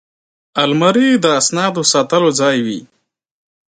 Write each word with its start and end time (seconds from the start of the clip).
الماري 0.63 1.09
د 1.23 1.25
اسنادو 1.39 1.81
ساتلو 1.91 2.29
ځای 2.39 2.57
وي 2.65 2.79